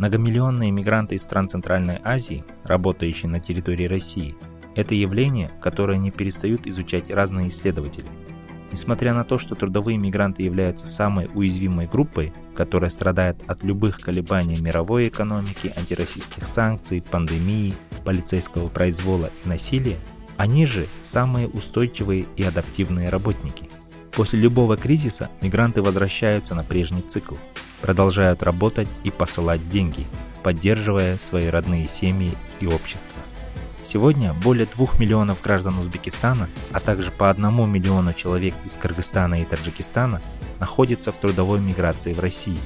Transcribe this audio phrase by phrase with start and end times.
[0.00, 4.34] Многомиллионные мигранты из стран Центральной Азии, работающие на территории России,
[4.74, 8.06] это явление, которое не перестают изучать разные исследователи.
[8.72, 14.58] Несмотря на то, что трудовые мигранты являются самой уязвимой группой, которая страдает от любых колебаний
[14.58, 19.98] мировой экономики, антироссийских санкций, пандемии, полицейского произвола и насилия,
[20.38, 23.68] они же самые устойчивые и адаптивные работники.
[24.12, 27.34] После любого кризиса мигранты возвращаются на прежний цикл,
[27.82, 30.06] продолжают работать и посылать деньги,
[30.42, 33.20] поддерживая свои родные семьи и общество.
[33.82, 39.44] Сегодня более 2 миллионов граждан Узбекистана, а также по 1 миллиону человек из Кыргызстана и
[39.44, 40.20] Таджикистана
[40.60, 42.58] находятся в трудовой миграции в России.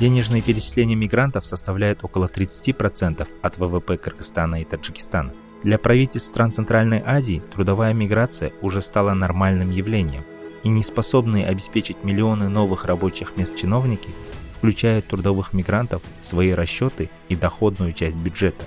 [0.00, 5.32] Денежные перечисления мигрантов составляют около 30% от ВВП Кыргызстана и Таджикистана.
[5.62, 10.24] Для правительств стран Центральной Азии трудовая миграция уже стала нормальным явлением,
[10.62, 14.08] и неспособные обеспечить миллионы новых рабочих мест чиновники
[14.56, 18.64] включают трудовых мигрантов свои расчеты и доходную часть бюджета.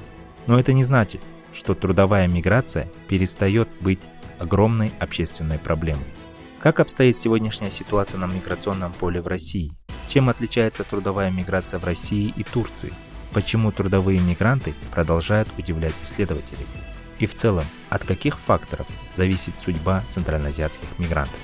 [0.47, 1.21] Но это не значит,
[1.53, 3.99] что трудовая миграция перестает быть
[4.37, 6.05] огромной общественной проблемой.
[6.59, 9.71] Как обстоит сегодняшняя ситуация на миграционном поле в России?
[10.07, 12.91] Чем отличается трудовая миграция в России и Турции?
[13.33, 16.67] Почему трудовые мигранты продолжают удивлять исследователей?
[17.19, 21.39] И в целом, от каких факторов зависит судьба центральноазиатских мигрантов?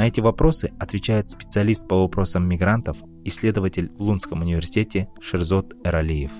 [0.00, 6.32] На эти вопросы отвечает специалист по вопросам мигрантов, исследователь в Лунском университете Шерзот Эралиев.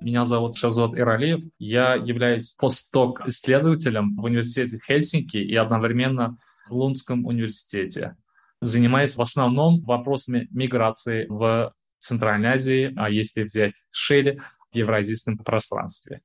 [0.00, 1.40] Меня зовут Шазот Иралиев.
[1.58, 6.36] Я являюсь постдок-исследователем в университете Хельсинки и одновременно
[6.68, 8.14] в Лунском университете.
[8.60, 14.40] Занимаюсь в основном вопросами миграции в Центральной Азии, а если взять шире,
[14.70, 16.20] в евразийском пространстве.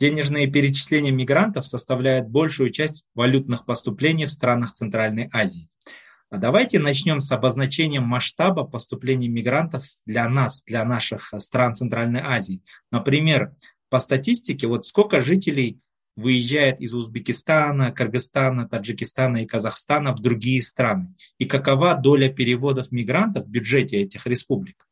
[0.00, 5.68] Денежные перечисления мигрантов составляют большую часть валютных поступлений в странах Центральной Азии.
[6.30, 12.62] А давайте начнем с обозначением масштаба поступлений мигрантов для нас, для наших стран Центральной Азии.
[12.92, 13.54] Например,
[13.88, 15.80] по статистике, вот сколько жителей
[16.14, 21.14] выезжает из Узбекистана, Кыргызстана, Таджикистана и Казахстана в другие страны?
[21.38, 24.87] И какова доля переводов мигрантов в бюджете этих республик?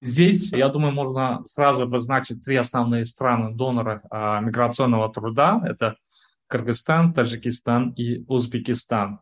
[0.00, 5.60] Здесь, я думаю, можно сразу обозначить три основные страны донора а, миграционного труда.
[5.64, 5.96] Это
[6.46, 9.20] Кыргызстан, Таджикистан и Узбекистан.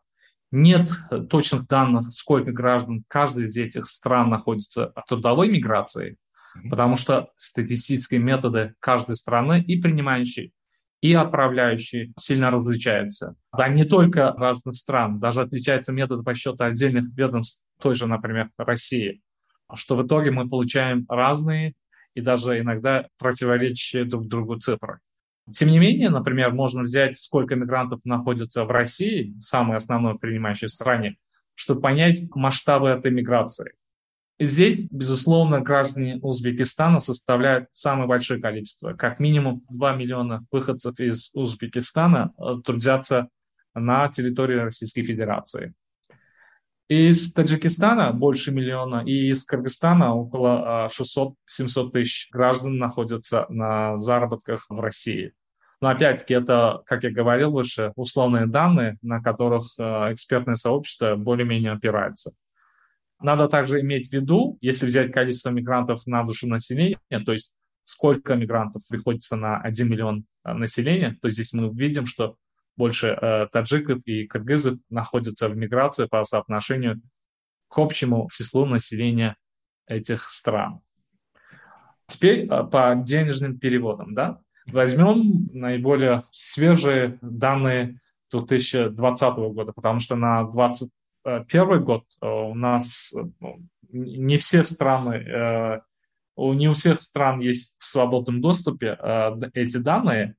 [0.53, 0.91] Нет
[1.29, 6.19] точных данных, сколько граждан каждой из этих стран находится в трудовой миграции,
[6.71, 10.53] потому что статистические методы каждой страны и принимающей,
[11.01, 13.35] и отправляющей сильно различаются.
[13.57, 19.21] Да, не только разных стран, даже отличаются методы подсчета отдельных ведомств той же, например, России,
[19.75, 21.75] что в итоге мы получаем разные
[22.15, 25.01] и даже иногда противоречащие друг другу цифры.
[25.53, 31.17] Тем не менее, например, можно взять, сколько мигрантов находится в России, самой основной принимающей стране,
[31.55, 33.73] чтобы понять масштабы этой миграции.
[34.39, 38.93] Здесь, безусловно, граждане Узбекистана составляют самое большое количество.
[38.93, 43.29] Как минимум 2 миллиона выходцев из Узбекистана э, трудятся
[43.75, 45.73] на территории Российской Федерации.
[46.89, 54.79] Из Таджикистана больше миллиона, и из Кыргызстана около 600-700 тысяч граждан находятся на заработках в
[54.79, 55.33] России.
[55.81, 59.83] Но опять-таки это, как я говорил выше, условные данные, на которых э,
[60.13, 62.33] экспертное сообщество более-менее опирается.
[63.21, 67.53] Надо также иметь в виду, если взять количество мигрантов на душу населения, то есть
[67.83, 72.37] сколько мигрантов приходится на 1 миллион э, населения, то здесь мы видим, что
[72.77, 77.01] больше э, таджиков и кыргызов находятся в миграции по соотношению
[77.69, 79.37] к общему числу населения
[79.87, 80.81] этих стран.
[82.07, 84.15] Теперь э, по денежным переводам.
[84.15, 84.41] Да?
[84.67, 88.01] Возьмем наиболее свежие данные
[88.33, 93.59] 2020 года, потому что на 2021 год э, у нас ну,
[93.91, 95.81] не все страны, э,
[96.37, 98.99] не у всех стран есть в свободном доступе
[99.55, 100.35] эти данные.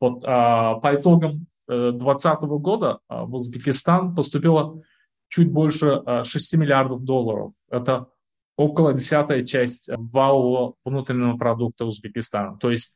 [0.00, 4.82] Вот по итогам 2020 года а, в Узбекистан поступило
[5.28, 7.52] чуть больше 6 а, миллиардов долларов.
[7.70, 8.08] Это
[8.56, 12.58] около десятая часть валового внутреннего продукта Узбекистана.
[12.58, 12.94] То есть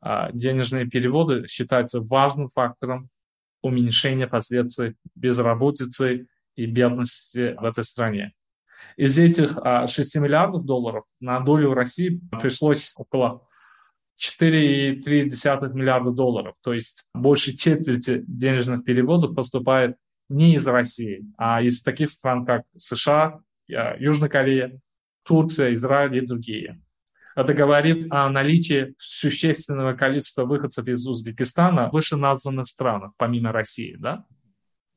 [0.00, 3.08] а, денежные переводы считаются важным фактором
[3.62, 6.26] уменьшения последствий безработицы
[6.56, 8.32] и бедности в этой стране.
[8.96, 9.56] Из этих
[9.86, 13.46] 6 миллиардов долларов на долю России пришлось около
[14.22, 16.54] 4,3 миллиарда долларов.
[16.62, 19.96] То есть больше четверти денежных переводов поступает
[20.28, 24.78] не из России, а из таких стран, как США, э, Южная Корея,
[25.24, 26.80] Турция, Израиль и другие.
[27.34, 33.96] Это говорит о наличии существенного количества выходцев из Узбекистана в вышеназванных странах, помимо России.
[33.98, 34.24] Да?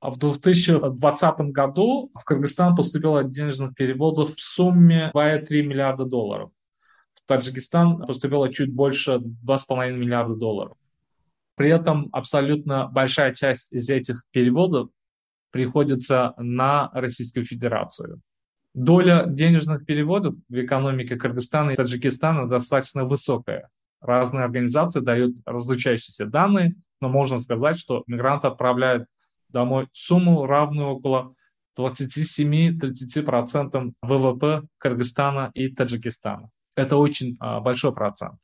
[0.02, 6.52] А в 2020 году в Кыргызстан поступило денежных переводов в сумме 2,3 миллиарда долларов.
[7.28, 10.78] Таджикистан поступило чуть больше 2,5 миллиарда долларов.
[11.56, 14.90] При этом абсолютно большая часть из этих переводов
[15.52, 18.20] приходится на Российскую Федерацию.
[18.74, 23.70] Доля денежных переводов в экономике Кыргызстана и Таджикистана достаточно высокая.
[24.02, 29.08] Разные организации дают различающиеся данные, но можно сказать, что мигранты отправляют
[29.48, 31.36] домой сумму, равную около
[31.80, 36.50] 27-30% ВВП Кыргызстана и Таджикистана.
[36.76, 38.36] Это очень а, большой процент.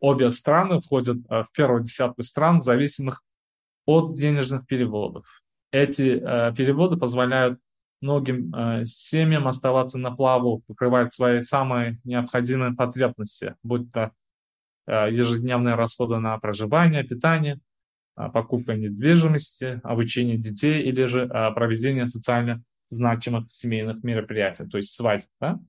[0.00, 3.22] Обе страны входят а, в первую десятку стран, зависимых
[3.86, 5.26] от денежных переводов.
[5.70, 7.58] Эти а, переводы позволяют
[8.02, 8.50] многим
[8.86, 14.12] семьям оставаться на плаву, покрывать свои самые необходимые потребности, будь то
[14.86, 17.60] ежедневные расходы на проживание, питание,
[18.14, 25.28] покупка недвижимости, обучение детей или же проведение социально значимых семейных мероприятий, то есть свадьб.
[25.38, 25.60] Да?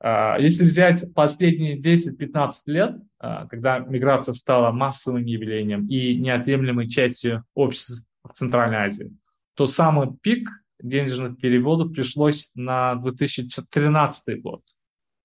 [0.00, 7.44] Э, если взять последние 10-15 лет, э, когда миграция стала массовым явлением и неотъемлемой частью
[7.54, 9.12] общества в Центральной Азии,
[9.54, 10.48] то самый пик
[10.80, 14.62] денежных переводов пришлось на 2013 год.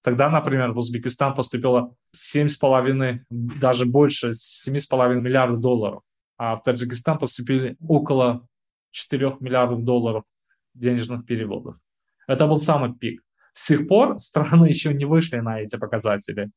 [0.04, 6.02] Тогда, например, в Узбекистан поступило 7,5, даже больше, 7,5 миллиардов долларов,
[6.38, 8.46] а в Таджикистан поступили около
[8.92, 10.24] 4 миллиардов долларов
[10.74, 11.78] денежных переводов.
[12.28, 13.23] Это был самый пик.
[13.54, 16.50] С тех пор страны еще не вышли на эти показатели.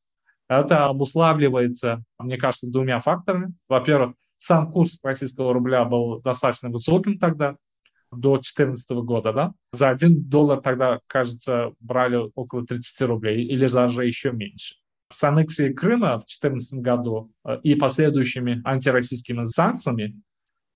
[0.49, 3.53] Это обуславливается, мне кажется, двумя факторами.
[3.67, 7.57] Во-первых, сам курс российского рубля был достаточно высоким тогда,
[8.11, 9.53] до 2014 года, да?
[9.71, 14.75] За один доллар тогда, кажется, брали около 30 рублей или даже еще меньше.
[15.09, 20.21] С аннексией Крыма в 2014 году э, и последующими антироссийскими санкциями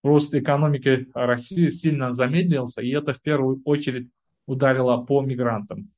[0.04, 4.10] рост экономики России сильно замедлился, и это в первую очередь
[4.46, 5.90] ударило по мигрантам.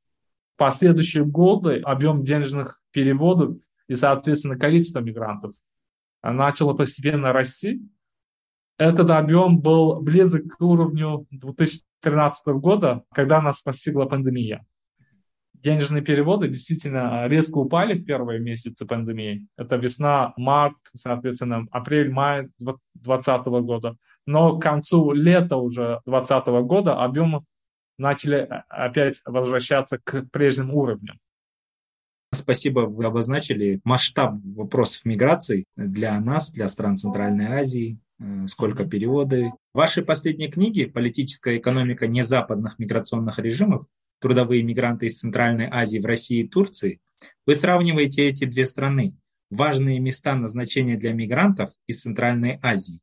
[0.57, 3.57] Последующие годы объем денежных переводов
[3.87, 5.53] и, соответственно, количество мигрантов
[6.21, 7.81] начало постепенно расти.
[8.77, 14.65] Этот объем был близок к уровню 2013 года, когда нас постигла пандемия.
[15.53, 19.47] Денежные переводы действительно резко упали в первые месяцы пандемии.
[19.57, 23.95] Это весна, март, соответственно, апрель, май 2020 года.
[24.25, 27.43] Но к концу лета уже 2020 года объемы
[27.97, 31.19] начали опять возвращаться к прежним уровням.
[32.33, 39.51] Спасибо, вы обозначили масштаб вопросов миграции для нас, для стран Центральной Азии, э, сколько переводы.
[39.73, 43.85] В вашей последней книге «Политическая экономика незападных миграционных режимов.
[44.19, 46.99] Трудовые мигранты из Центральной Азии в России и Турции»
[47.45, 49.15] вы сравниваете эти две страны,
[49.49, 52.99] важные места назначения для мигрантов из Центральной Азии.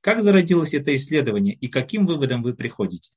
[0.00, 3.10] Как зародилось это исследование и каким выводом вы приходите?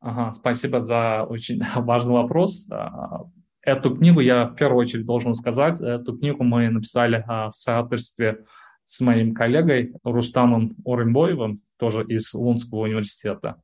[0.00, 2.66] Ага, спасибо за очень важный вопрос.
[2.70, 3.24] А,
[3.62, 8.44] Эту книгу я в первую очередь должен сказать, эту книгу мы написали а, в соавторстве
[8.84, 13.60] с моим коллегой Рустамом Оренбоевым, тоже из Лунского университета.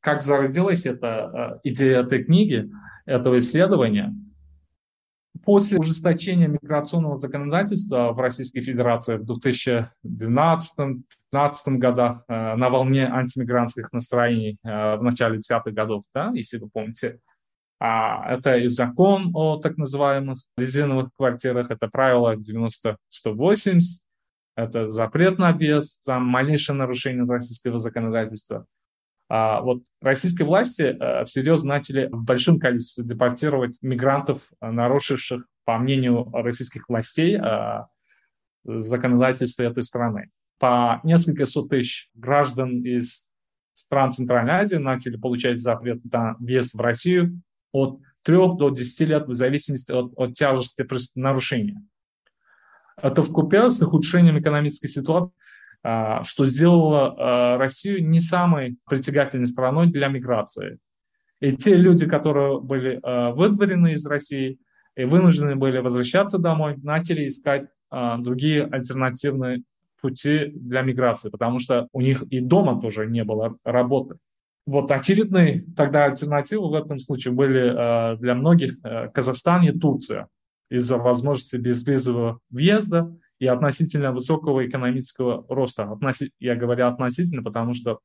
[0.00, 2.70] Как зародилась эта а, идея этой книги,
[3.06, 4.14] этого исследования?
[5.46, 10.98] После ужесточения миграционного законодательства в Российской Федерации в 2012-2015
[11.78, 17.20] годах а, на волне антимигрантских настроений в начале десятых годов, да, если вы помните,
[17.78, 23.80] а это и закон о так называемых резиновых квартирах, это правило 90-180,
[24.56, 28.66] это запрет на въезд за малейшее нарушение российского законодательства.
[29.28, 35.78] А вот российские власти а, всерьез начали в большом количестве депортировать мигрантов, а, нарушивших, по
[35.78, 37.88] мнению российских властей, а,
[38.64, 40.30] законодательство этой страны.
[40.58, 43.26] По несколько сот тысяч граждан из
[43.74, 47.42] стран Центральной Азии начали получать запрет на въезд в Россию
[47.72, 51.82] от 3 до 10 лет в зависимости от, от тяжести нарушения.
[53.00, 55.34] Это в купе с ухудшением экономической ситуации,
[55.82, 60.78] что сделало а, Россию не самой притягательной страной для миграции.
[61.40, 64.58] И те люди, которые были э, выдворены из России
[64.96, 67.66] и вынуждены были возвращаться домой, начали искать
[68.18, 69.62] другие альтернативные
[70.00, 74.16] пути для миграции, потому что у них и дома тоже не было работы.
[74.66, 78.76] Вот очевидной тогда альтернативы в этом случае были для многих
[79.12, 80.26] Казахстан и Турция
[80.70, 85.90] из-за возможности безвизового въезда и относительно высокого экономического роста.
[85.90, 86.32] Относи...
[86.38, 88.00] Я говорю относительно, потому что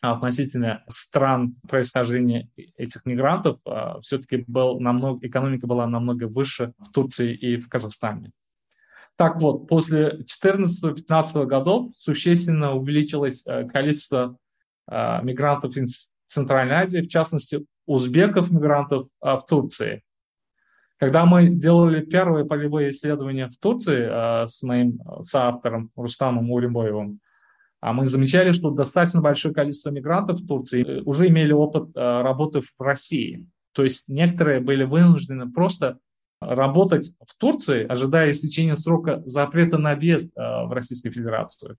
[0.00, 7.34] относительно стран происхождения этих мигрантов э, все-таки был намного, экономика была намного выше в Турции
[7.34, 8.30] и в Казахстане.
[9.16, 14.36] Так вот, после 14-15 годов существенно увеличилось э, количество
[14.88, 20.02] э, мигрантов из Центральной Азии, в частности, узбеков-мигрантов э, в Турции.
[20.98, 27.20] Когда мы делали первые полевые исследования в Турции с моим соавтором Рустамом Урембоевым,
[27.80, 33.46] мы замечали, что достаточно большое количество мигрантов в Турции уже имели опыт работы в России.
[33.72, 36.00] То есть некоторые были вынуждены просто
[36.40, 41.76] работать в Турции, ожидая истечения срока запрета на въезд э, в Российскую Федерацию.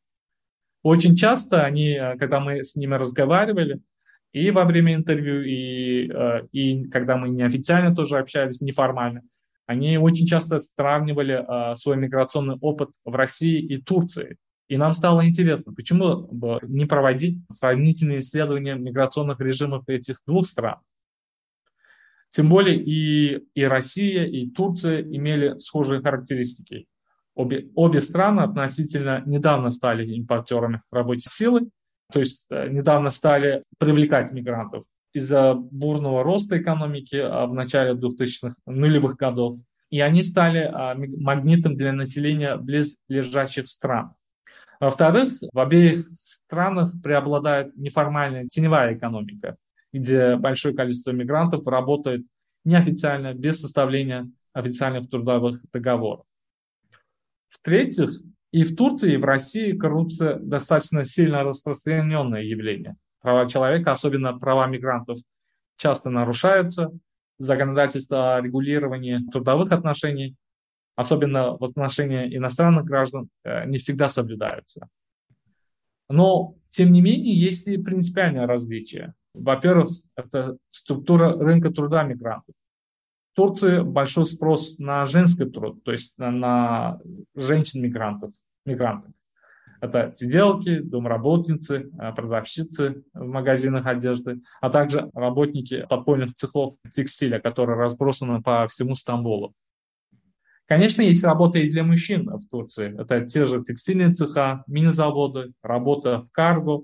[0.84, 3.82] Очень часто они, э, когда мы с ними разговаривали,
[4.32, 9.24] и во время интервью, и, э, и когда мы неофициально тоже общались, неформально,
[9.66, 11.46] они очень часто сравнивали
[11.76, 14.38] свой миграционный опыт в России и Турции.
[14.68, 20.78] И нам стало интересно, почему бы не проводить сравнительные исследования миграционных режимов этих двух стран.
[22.32, 26.86] Тем более и, и Россия, и Турция имели схожие характеристики.
[27.34, 31.70] Обе, обе страны относительно недавно стали импортерами рабочей силы,
[32.12, 38.56] то есть э, недавно стали привлекать мигрантов из-за бурного роста экономики а, в начале 2000-х
[38.68, 39.60] нулевых годов.
[39.89, 44.13] И они стали а, магнитом для населения близлежащих стран.
[44.80, 49.58] Во-вторых, в обеих странах преобладает неформальная теневая экономика
[49.92, 52.25] где большое количество мигрантов работает
[52.63, 56.25] неофициально, без составления официальных трудовых договоров.
[57.50, 58.10] В-третьих,
[58.51, 62.96] и в Турции, и в России коррупция достаточно сильно распространенное явление.
[63.22, 65.20] Права человека, особенно права мигрантов,
[65.77, 66.91] часто нарушаются.
[67.38, 70.36] Законодательство о регулировании трудовых отношений,
[70.96, 74.88] особенно в отношении иностранных граждан, э, не всегда соблюдаются.
[76.10, 79.13] Но, тем не менее, есть и принципиальное различие.
[79.34, 82.56] Во-первых, это структура рынка труда мигрантов.
[83.39, 87.00] Турции большой спрос на женский труд, то есть на, на
[87.36, 88.34] женщин-мигрантов.
[88.65, 89.13] Мигрантов.
[89.79, 97.77] Это сиделки, домработницы, э, продавщицы в магазинах одежды, а также работники подпольных цехов текстиля, которые
[97.77, 99.53] разбросаны по всему Стамбулу.
[100.65, 102.93] Конечно, есть работа и для мужчин в Турции.
[103.00, 106.84] Это те же текстильные цеха, мини-заводы, работа в карго,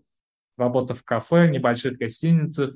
[0.58, 2.76] работа в кафе, небольших гостиницах,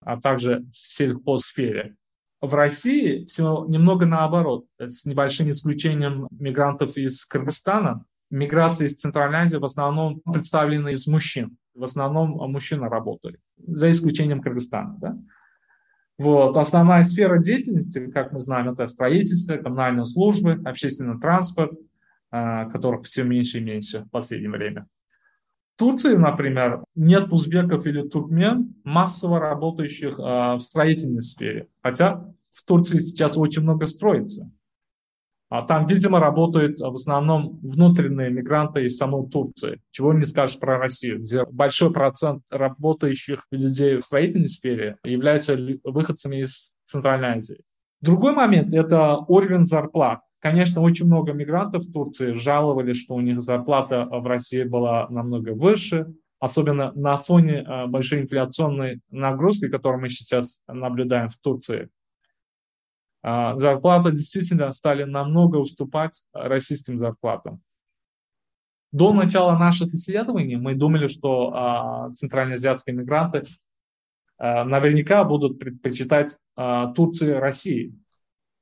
[0.00, 1.94] а также в сельхозсфере.
[2.40, 8.04] В России все немного наоборот, с небольшим исключением мигрантов из Кыргызстана.
[8.30, 11.56] Миграция из Центральной Азии в основном представлена из мужчин.
[11.74, 14.96] В основном мужчины работали, за исключением Кыргызстана.
[15.00, 15.18] Да?
[16.18, 16.56] Вот.
[16.56, 21.72] Основная сфера деятельности, как мы знаем, это строительство, коммунальные службы, общественный транспорт,
[22.30, 24.86] а, которых все меньше и меньше в последнее время.
[25.78, 30.22] Турции, например, нет узбеков или туркмен, массово работающих э,
[30.54, 31.68] в строительной сфере.
[31.82, 34.50] Хотя в Турции сейчас очень много строится.
[35.50, 39.80] А там, видимо, работают в основном внутренние мигранты из самой Турции.
[39.92, 46.42] Чего не скажешь про Россию, где большой процент работающих людей в строительной сфере являются выходцами
[46.42, 47.60] из Центральной Азии.
[48.00, 50.20] Другой момент– это уровень зарплат.
[50.40, 55.50] Конечно, очень много мигрантов в Турции жаловались, что у них зарплата в России была намного
[55.50, 56.06] выше,
[56.38, 61.88] особенно на фоне э, большой инфляционной нагрузки, которую мы сейчас наблюдаем в Турции.
[63.22, 67.60] А, зарплаты действительно стали намного уступать российским зарплатам.
[68.92, 73.44] До начала наших исследований мы думали, что а, центральноазиатские мигранты
[74.38, 76.36] наверняка будут предпочитать
[76.94, 77.92] Турции России,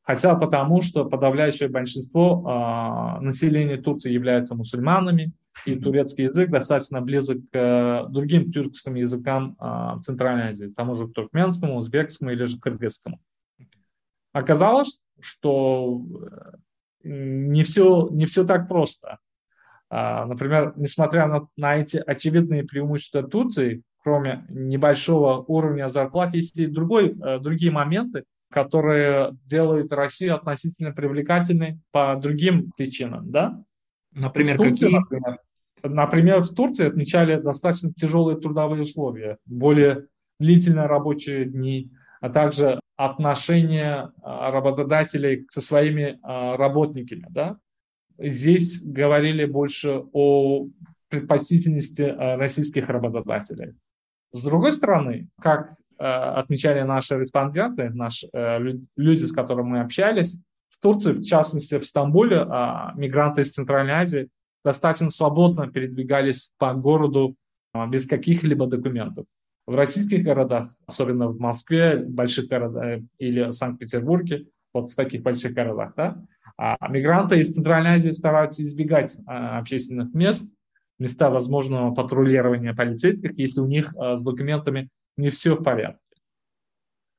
[0.06, 5.32] Хотя потому, что подавляющее большинство э, населения Турции являются мусульманами,
[5.64, 11.08] и турецкий язык достаточно близок к э, другим тюркским языкам э, Центральной Азии, тому же
[11.08, 13.20] туркменскому, узбекскому или же кыргызскому.
[14.32, 16.02] Оказалось, что
[17.02, 19.18] э, не все, не все так просто.
[19.88, 27.10] Например, несмотря на, на эти очевидные преимущества Турции, кроме небольшого уровня зарплат, есть и другой,
[27.10, 28.22] э, другие моменты,
[28.52, 33.64] которые делают Россию относительно привлекательной по другим причинам, да?
[34.12, 34.94] Например, Турции, какие?
[34.94, 35.38] Например,
[35.82, 40.06] например, в Турции отмечали достаточно тяжелые трудовые условия, более
[40.38, 47.26] длительные рабочие дни, а также отношения работодателей со своими работниками.
[47.30, 47.58] Да?
[48.18, 50.68] Здесь говорили больше о
[51.08, 53.74] предпочтительности российских работодателей.
[54.32, 58.28] С другой стороны, как отмечали наши респонденты, наши
[58.96, 62.44] люди, с которыми мы общались, в Турции, в частности в Стамбуле,
[62.96, 64.28] мигранты из Центральной Азии
[64.62, 67.34] достаточно свободно передвигались по городу
[67.88, 69.24] без каких-либо документов.
[69.66, 75.94] В российских городах, особенно в Москве, больших городах или Санкт-Петербурге, вот в таких больших городах,
[75.96, 76.22] да,
[76.58, 80.48] а мигранты из Центральной Азии стараются избегать а, общественных мест,
[80.98, 86.00] места возможного патрулирования полицейских, если у них а, с документами не все в порядке.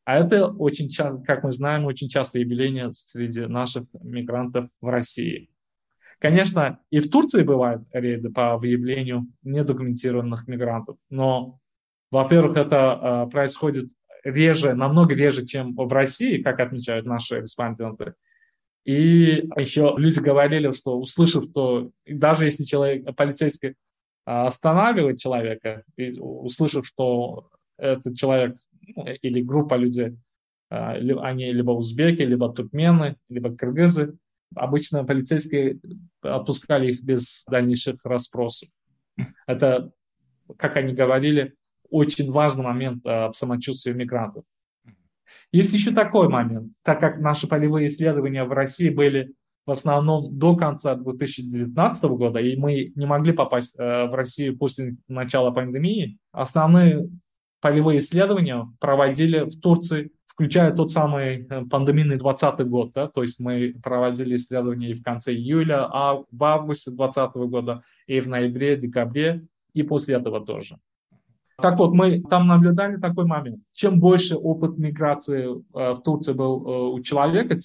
[0.05, 5.49] А это очень часто, как мы знаем, очень частое явление среди наших мигрантов в России.
[6.19, 11.59] Конечно, и в Турции бывают рейды по выявлению недокументированных мигрантов, но,
[12.09, 13.89] во-первых, это э, происходит
[14.23, 18.13] реже, намного реже, чем в России, как отмечают наши респонденты.
[18.87, 23.75] И еще люди говорили, что услышав, что даже если человек, полицейский
[24.23, 28.55] останавливает человека, и услышав, что этот человек
[28.95, 30.15] ну, или группа людей,
[30.69, 34.17] а, они либо узбеки, либо туркмены, либо кыргызы,
[34.55, 35.81] обычно полицейские
[36.21, 38.69] отпускали их без дальнейших расспросов.
[39.47, 39.91] Это,
[40.55, 41.55] как они говорили,
[41.89, 44.45] очень важный момент э, в самочувствии мигрантов.
[45.51, 49.33] Есть еще такой момент, так как наши полевые исследования в России были
[49.65, 54.95] в основном до конца 2019 года, и мы не могли попасть э, в Россию после
[55.07, 57.09] начала пандемии, основные
[57.59, 63.39] полевые исследования проводили в Турции включая тот самый э, пандемийный 2020 год, да, то есть
[63.39, 68.77] мы проводили исследования и в конце июля, а в августе 2020 года, и в ноябре,
[68.77, 70.77] декабре, и после этого тоже.
[71.59, 73.61] Так вот, мы там наблюдали такой момент.
[73.73, 77.59] Чем больше опыт миграции э, в Турции был э, у человека,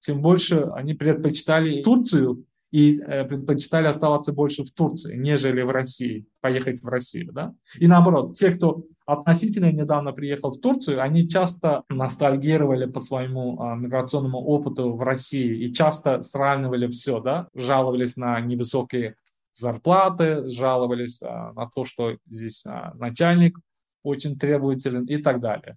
[0.00, 6.26] тем, больше они предпочитали Турцию и э, предпочитали оставаться больше в Турции, нежели в России,
[6.40, 7.32] поехать в Россию.
[7.32, 7.54] Да?
[7.78, 13.76] И наоборот, те, кто относительно недавно приехал в Турцию, они часто ностальгировали по своему а,
[13.76, 17.48] миграционному опыту в России и часто сравнивали все, да?
[17.54, 19.16] жаловались на невысокие
[19.54, 23.58] зарплаты, жаловались а, на то, что здесь а, начальник
[24.02, 25.76] очень требователен и так далее.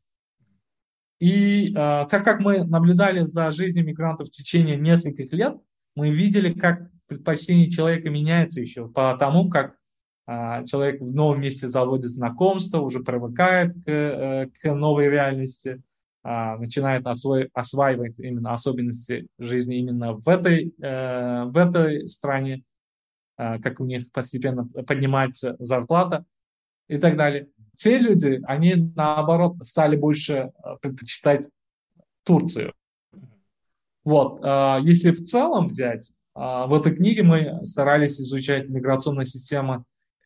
[1.20, 5.56] И э, так как мы наблюдали за жизнью мигрантов в течение нескольких лет,
[5.96, 9.76] мы видели, как предпочтение человека меняется еще по тому, как
[10.28, 15.84] а, человек в новом месте заводит знакомство, уже привыкает к, э, к новой реальности,
[16.24, 22.75] а, начинает осваивать именно особенности жизни именно в этой, э, в этой стране, а,
[23.38, 26.26] как у них постепенно поднимается зарплата
[26.88, 27.48] и так далее.
[27.78, 31.50] Те люди, они наоборот стали больше предпочитать
[32.24, 32.74] Турцию.
[34.04, 34.40] Вот,
[34.84, 39.86] если в целом взять, в этой книге мы старались изучать миграционную систему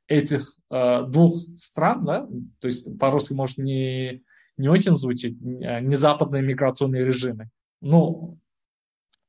[0.10, 2.28] этих э, двух стран, да,
[2.60, 4.24] то есть по-русски может не,
[4.58, 7.50] не очень звучит, э, не западные миграционные режимы.
[7.80, 8.36] Но,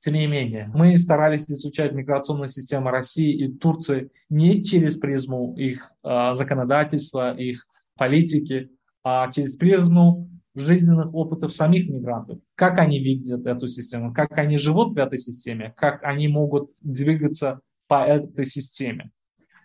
[0.02, 5.92] тем не менее, мы старались изучать миграционную систему России и Турции не через призму их
[6.02, 8.70] э, законодательства, их политики,
[9.04, 12.38] а через призму жизненных опытов самих мигрантов.
[12.54, 17.60] Как они видят эту систему, как они живут в этой системе, как они могут двигаться
[17.86, 19.10] по этой системе.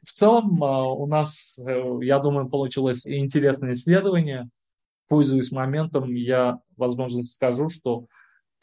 [0.04, 4.50] В целом а, у нас, э, я думаю, получилось интересное исследование.
[5.08, 8.08] Пользуясь моментом, я, возможно, скажу, что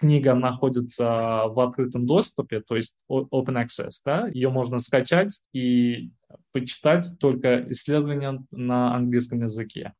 [0.03, 6.11] книга находится в открытом доступе, то есть open access, да, ее можно скачать и
[6.51, 9.93] почитать только исследования на английском языке.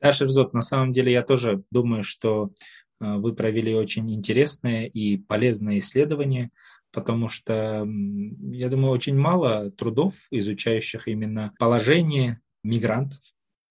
[0.00, 2.52] Да, Шерзот, на самом деле я тоже думаю, что
[3.00, 6.50] э, вы провели очень интересное и полезное исследование
[6.92, 7.86] потому что,
[8.50, 13.20] я думаю, очень мало трудов, изучающих именно положение мигрантов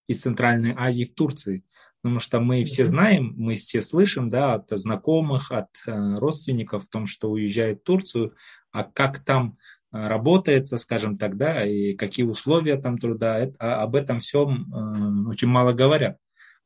[0.08, 1.64] из Центральной Азии в Турции.
[2.02, 6.90] Потому что мы все знаем, мы все слышим да, от знакомых, от э, родственников в
[6.90, 8.36] том, что уезжает в Турцию,
[8.72, 9.58] а как там
[9.92, 14.74] э, работается, скажем так, да, и какие условия там труда, это, а, об этом всем
[14.74, 16.18] э, очень мало говорят.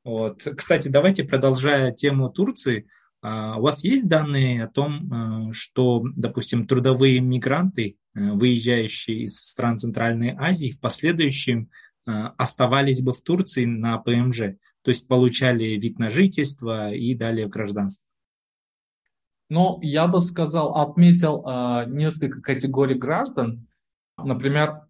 [0.04, 0.44] Вот.
[0.56, 2.88] Кстати, давайте, продолжая тему Турции,
[3.22, 9.80] а у вас есть данные о том, э, что, допустим, трудовые мигранты, выезжающие из стран
[9.80, 11.70] Центральной Азии, в последующем
[12.06, 18.06] оставались бы в Турции на ПМЖ, то есть получали вид на жительство и далее гражданство?
[19.50, 21.44] Ну, я бы сказал, отметил
[21.88, 23.68] несколько категорий граждан.
[24.18, 24.88] Например,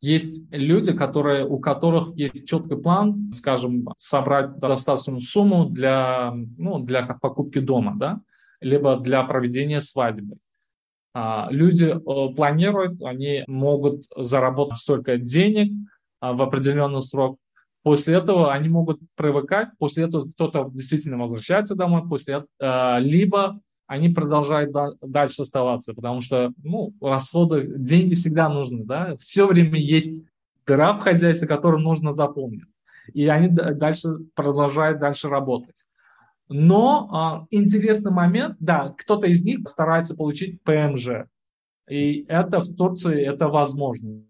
[0.00, 7.02] есть люди, которые, у которых есть четкий план, скажем, собрать достаточную сумму для, ну, для
[7.02, 8.20] покупки дома, да,
[8.60, 10.36] либо для проведения свадьбы.
[11.12, 15.72] А, люди э, планируют, они могут заработать столько денег
[16.20, 17.38] а, в определенный срок.
[17.82, 24.10] После этого они могут привыкать, после этого кто-то действительно возвращается домой, после этого, либо они
[24.10, 30.22] продолжают дальше оставаться, потому что ну, расходы, деньги всегда нужны, да, все время есть
[30.66, 32.62] дыра в хозяйстве, которую нужно заполнить.
[33.14, 35.86] И они дальше продолжают дальше работать.
[36.48, 41.26] Но а, интересный момент, да, кто-то из них старается получить ПМЖ.
[41.88, 44.22] И это в Турции, это возможно.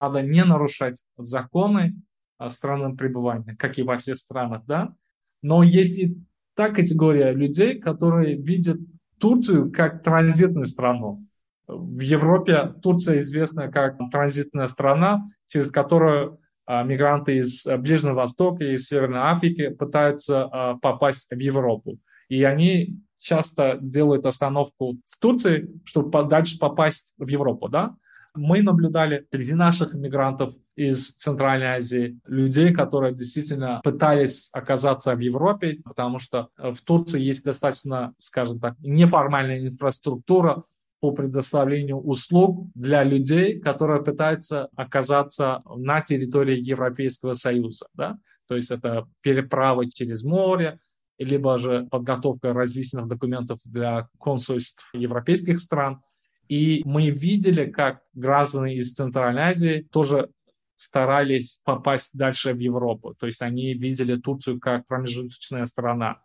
[0.00, 1.94] Надо не нарушать законы
[2.38, 4.94] а, страны пребывания, как и во всех странах, да.
[5.42, 6.16] Но есть и
[6.54, 8.78] та категория людей, которые видят
[9.18, 11.24] Турцию как транзитную страну.
[11.66, 18.78] В Европе Турция известна как транзитная страна, через которую а, мигранты из Ближнего Востока и
[18.78, 21.98] Северной Африки пытаются а, попасть в Европу.
[22.28, 27.68] И они часто делают остановку в Турции, чтобы дальше попасть в Европу.
[27.68, 27.96] Да?
[28.38, 35.80] Мы наблюдали среди наших мигрантов из Центральной Азии людей, которые действительно пытались оказаться в Европе,
[35.84, 40.62] потому что э, в Турции есть достаточно, скажем так, неформальная инфраструктура
[41.00, 47.86] по предоставлению услуг для людей, которые пытаются оказаться на территории Европейского Союза.
[47.94, 48.18] Да?
[48.46, 50.78] То есть это переправа через море,
[51.18, 56.00] либо же подготовка различных документов для консульств европейских стран.
[56.48, 60.30] И мы видели, как граждане из Центральной Азии тоже
[60.76, 63.14] старались попасть дальше в Европу.
[63.18, 66.22] То есть они видели Турцию как промежуточная страна.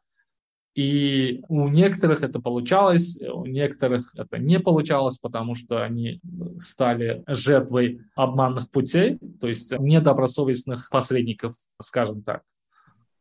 [0.75, 6.19] И у некоторых это получалось, у некоторых это не получалось, потому что они
[6.57, 12.41] стали жертвой обманных путей, то есть недобросовестных посредников, скажем так.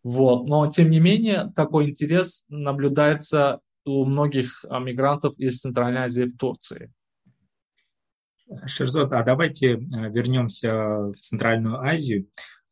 [0.03, 0.47] Вот.
[0.47, 6.92] Но, тем не менее, такой интерес наблюдается у многих мигрантов из Центральной Азии в Турции.
[8.66, 9.79] Шерзот, а давайте э,
[10.11, 12.27] вернемся в Центральную Азию.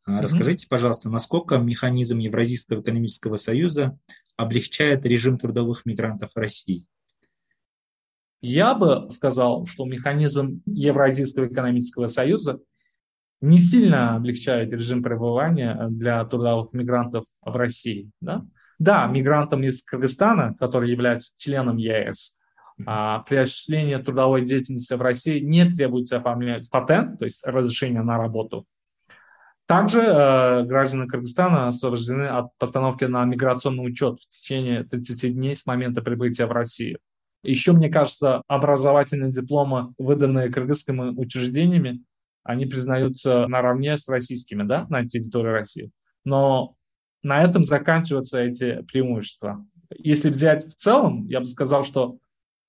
[0.07, 0.21] Mm-hmm.
[0.21, 3.97] Расскажите, пожалуйста, насколько механизм Евразийского экономического союза
[4.37, 6.85] облегчает режим трудовых мигрантов России?
[8.41, 12.59] Я бы сказал, что механизм Евразийского экономического союза
[13.39, 18.09] не сильно облегчает режим пребывания для трудовых мигрантов в России.
[18.19, 18.45] Да,
[18.81, 22.35] да мигрантам из Кыргызстана, который является членом ЕС,
[22.85, 28.17] а при осуществлении трудовой деятельности в России не требуется оформлять патент, то есть разрешение на
[28.17, 28.65] работу.
[29.67, 35.67] Также э, граждане Кыргызстана освобождены от постановки на миграционный учет в течение 30 дней с
[35.67, 36.97] момента прибытия в Россию.
[37.43, 42.03] Еще, мне кажется, образовательные дипломы, выданные кыргызскими учреждениями,
[42.43, 45.91] они признаются наравне с российскими, да, на территории России.
[46.25, 46.75] Но
[47.23, 49.65] на этом заканчиваются эти преимущества.
[49.97, 52.17] Если взять в целом, я бы сказал, что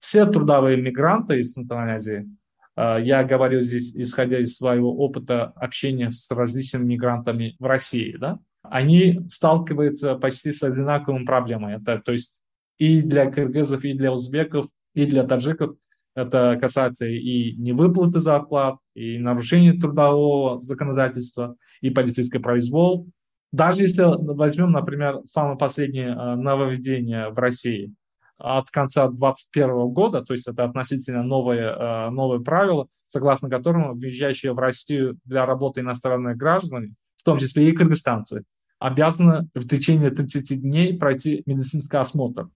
[0.00, 2.28] все трудовые мигранты из Центральной Азии,
[2.76, 8.38] э, я говорю здесь, исходя из своего опыта общения с различными мигрантами в России, да,
[8.62, 11.80] они сталкиваются почти с одинаковыми проблемами.
[11.80, 12.42] Это, то есть
[12.78, 15.76] и для кыргызов, и для узбеков, и для таджиков
[16.14, 23.08] это касается и невыплаты зарплат, и нарушения трудового законодательства, и полицейский произвол.
[23.52, 27.94] Даже если возьмем, например, самое последнее э, нововведение в России–
[28.42, 34.52] от конца 2021 года, то есть это относительно новые, э, новые правила, согласно которым въезжающие
[34.52, 38.42] в Россию для работы иностранные граждане, в том числе и кыргызстанцы,
[38.80, 42.48] обязаны в течение 30 дней пройти медицинский осмотр,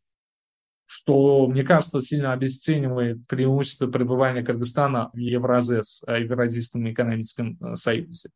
[0.87, 8.31] что, мне кажется, сильно обесценивает преимущество пребывания Кыргызстана в Евразес, э, Евразийском экономическом союзе.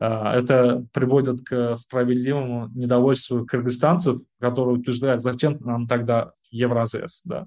[0.00, 7.46] А, это приводит к справедливому недовольству кыргызстанцев, которые утверждают, зачем нам тогда Евразес, да?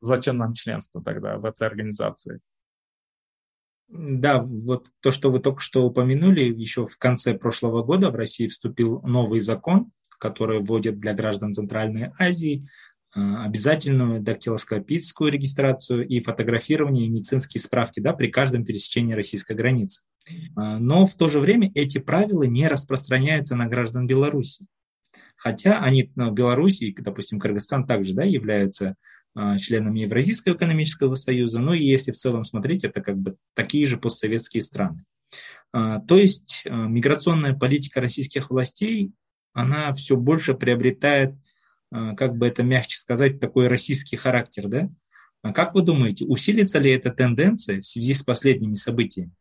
[0.00, 2.40] Зачем нам членство тогда в этой организации?
[3.88, 8.48] Да, вот то, что вы только что упомянули, еще в конце прошлого года в России
[8.48, 12.68] вступил новый закон, который вводит для граждан Центральной Азии
[13.16, 20.02] обязательную дактилоскопическую регистрацию и фотографирование медицинские справки да, при каждом пересечении российской границы.
[20.54, 24.66] А, но в то же время эти правила не распространяются на граждан Беларуси.
[25.36, 28.96] Хотя они ну, Беларуси, допустим, Кыргызстан также да, являются
[29.34, 33.86] а, членами Евразийского экономического союза, ну и если в целом смотреть, это как бы такие
[33.86, 35.04] же постсоветские страны.
[35.72, 39.12] То есть миграционная политика российских властей,
[39.52, 41.36] она все больше приобретает а,
[41.92, 44.90] как бы это мягче сказать, такой российский характер, да?
[45.42, 49.32] А как вы думаете, усилится ли эта тенденция в связи с последними событиями?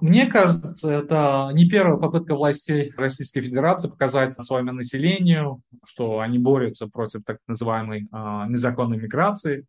[0.00, 6.86] Мне кажется, это не первая попытка властей Российской Федерации показать своему населению, что они борются
[6.86, 8.06] против так называемой э,
[8.48, 9.64] незаконной миграции.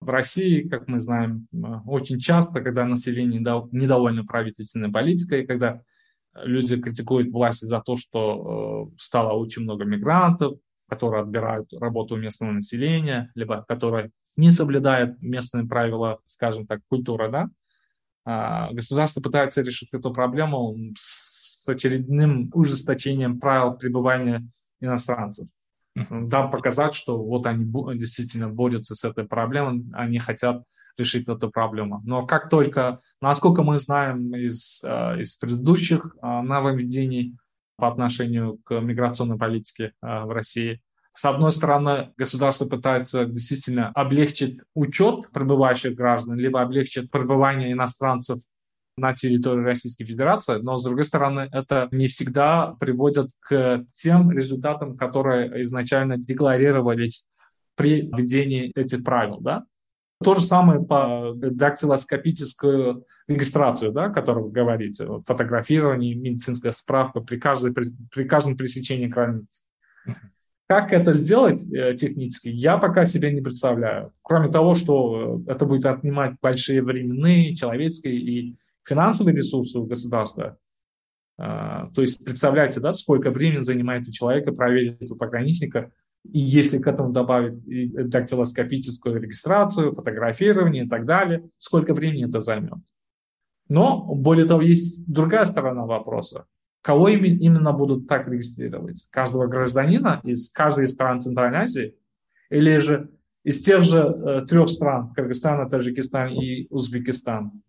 [0.00, 1.46] В России, как мы знаем,
[1.86, 5.82] очень часто, когда население недовольно правительственной политикой, когда
[6.34, 10.58] люди критикуют власти за то, что э, стало очень много мигрантов,
[10.88, 17.30] которые отбирают работу у местного населения, либо которые не соблюдают местные правила, скажем так, культуры,
[17.30, 17.48] да,
[18.24, 24.46] а, государство пытается решить эту проблему с очередным ужесточением правил пребывания
[24.80, 25.48] иностранцев.
[25.94, 27.64] Да, показать, что вот они
[27.96, 30.62] действительно борются с этой проблемой, они хотят
[30.98, 32.02] решить эту проблему.
[32.04, 37.36] Но как только, насколько мы знаем из, а, из предыдущих а, нововведений
[37.76, 40.80] по отношению к миграционной политике в России,
[41.12, 48.40] с одной стороны, государство пытается действительно облегчить учет пребывающих граждан, либо облегчить пребывание иностранцев
[48.98, 54.98] на территории Российской Федерации, но, с другой стороны, это не всегда приводит к тем результатам,
[54.98, 57.26] которые изначально декларировались
[57.76, 59.38] при введении этих правил.
[59.40, 59.64] Да?
[60.22, 67.36] То же самое по дактилоскопическую регистрацию, да, о которой вы говорите, фотографирование, медицинская справка при,
[67.36, 69.62] каждой, при, каждом пересечении границы.
[70.68, 74.12] Как это сделать э, технически, я пока себе не представляю.
[74.22, 80.58] Кроме того, что э, это будет отнимать большие временные, человеческие и финансовые ресурсы у государства.
[81.38, 85.92] Э, то есть представляете, да, сколько времени занимает у человека проверить у пограничника,
[86.32, 92.78] и если к этому добавить дактилоскопическую регистрацию, фотографирование и так далее, сколько времени это займет.
[93.68, 96.46] Но, более того, есть другая сторона вопроса.
[96.82, 99.08] Кого именно будут так регистрировать?
[99.10, 101.96] Каждого гражданина из каждой из стран Центральной Азии?
[102.48, 103.10] Или же
[103.42, 107.60] из тех же э, трех стран, Кыргызстана, Таджикистан и Узбекистан?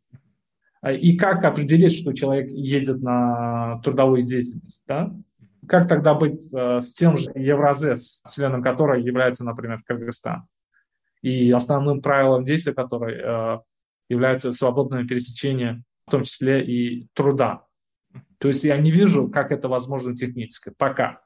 [0.82, 4.84] А, и как определить, что человек едет на трудовую деятельность?
[4.88, 5.16] Да?
[5.68, 10.48] Как тогда быть э, с тем же Евразес, членом которой является, например, Кыргызстан?
[11.22, 13.60] И основным правилом действия которой э,
[14.10, 17.64] является свободное пересечение, в том числе и труда.
[18.38, 21.22] То есть я не вижу, как это возможно технически, пока.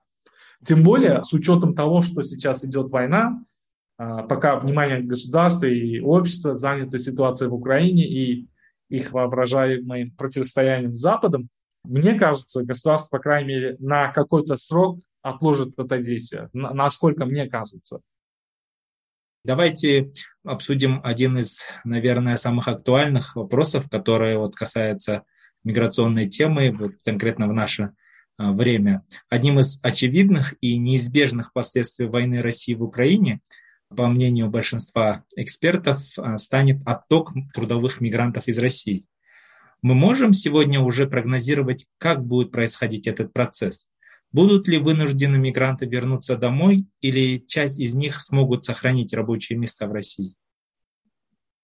[0.63, 3.43] Тем более, с учетом того, что сейчас идет война,
[3.97, 8.47] а, пока внимание государства и общества заняты ситуацией в Украине и
[8.89, 11.49] их воображаемым противостоянием с Западом,
[11.83, 18.01] мне кажется, государство, по крайней мере, на какой-то срок отложит это действие, насколько мне кажется.
[19.43, 20.11] Давайте
[20.43, 25.23] обсудим один из, наверное, самых актуальных вопросов, которые вот касаются
[25.63, 27.93] миграционной темы, вот конкретно в наше
[28.37, 29.03] а, время.
[29.29, 33.41] Одним из очевидных и неизбежных последствий войны России в Украине,
[33.95, 39.05] по мнению большинства экспертов, а, станет отток трудовых мигрантов из России.
[39.81, 43.87] Мы можем сегодня уже прогнозировать, как будет происходить этот процесс.
[44.31, 49.91] Будут ли вынуждены мигранты вернуться домой или часть из них смогут сохранить рабочие места в
[49.91, 50.35] России?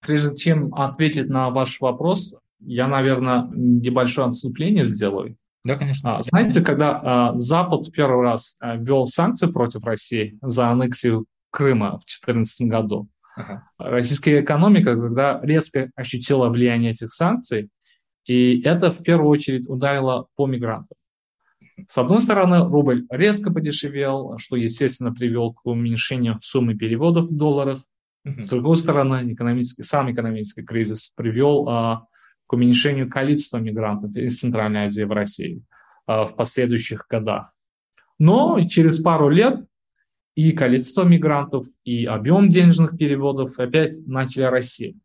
[0.01, 5.37] Прежде чем ответить на ваш вопрос, я, наверное, небольшое отступление сделаю.
[5.63, 6.17] Да, конечно.
[6.17, 11.99] А, знаете, когда а, Запад первый раз а, ввел санкции против России за аннексию Крыма
[11.99, 13.69] в 2014 году, ага.
[13.77, 17.69] российская экономика тогда резко ощутила влияние этих санкций,
[18.27, 20.97] и это в первую очередь ударило по мигрантам.
[21.87, 27.79] С одной стороны, рубль резко подешевел, что, естественно, привел к уменьшению суммы переводов в долларах.
[28.25, 32.07] С другой стороны, экономический, сам экономический кризис привел а,
[32.45, 35.63] к уменьшению количества мигрантов из Центральной Азии в России
[36.05, 37.53] а, в последующих годах.
[38.19, 39.65] Но через пару лет
[40.35, 44.97] и количество мигрантов, и объем денежных переводов опять начали расти.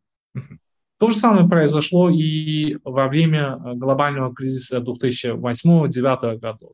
[1.03, 6.71] То же самое произошло и во время глобального кризиса 2008-2009 годов.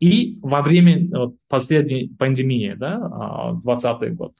[0.00, 3.00] И во время вот, последней пандемии, да,
[3.62, 4.32] 2020 а, год.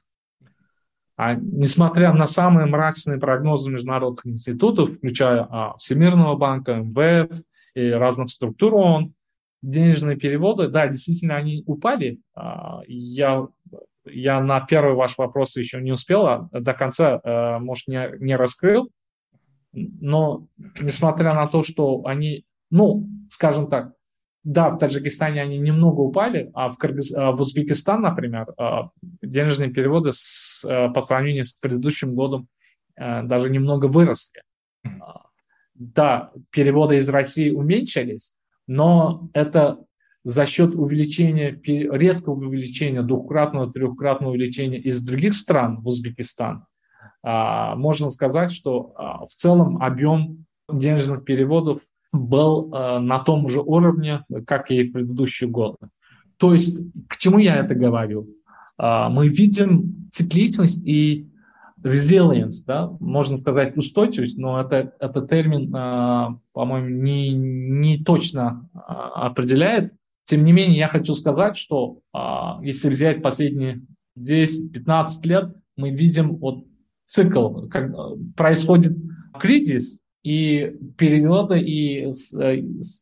[1.17, 7.29] А несмотря на самые мрачные прогнозы международных институтов, включая а, Всемирного банка, МВФ
[7.75, 9.13] и разных структур ООН,
[9.61, 12.21] денежные переводы, да, действительно, они упали.
[12.33, 13.45] А, я,
[14.05, 18.35] я на первый ваш вопрос еще не успел, а до конца, а, может, не, не
[18.35, 18.89] раскрыл.
[19.73, 20.47] Но
[20.79, 23.93] несмотря на то, что они, ну, скажем так,
[24.43, 27.13] да, в Таджикистане они немного упали, а в, Кыргыз...
[27.13, 28.89] А в Узбекистан, например, а,
[29.21, 32.47] денежные переводы с, а, по сравнению с предыдущим годом
[32.97, 34.41] даже немного выросли.
[35.73, 38.33] Да, переводы из России уменьшились,
[38.67, 39.84] но это
[40.25, 46.65] за счет увеличения, резкого увеличения, двухкратного, трехкратного увеличения из других стран в Узбекистан,
[47.23, 48.93] можно сказать, что
[49.29, 55.49] в целом объем денежных переводов был э, на том же уровне, как и в предыдущие
[55.49, 55.77] годы.
[56.37, 58.27] То есть, к чему я это говорю?
[58.77, 61.29] Мы видим цикличность и
[61.81, 65.71] resilience, да, можно сказать устойчивость, но это, это термин,
[66.51, 69.93] по-моему, не, не точно определяет.
[70.25, 72.19] Тем не менее, я хочу сказать, что э,
[72.63, 73.81] если взять последние
[74.17, 76.65] 10-15 лет, мы видим вот
[77.05, 77.91] цикл, как
[78.35, 78.97] происходит
[79.39, 82.11] кризис, и перелеты, и,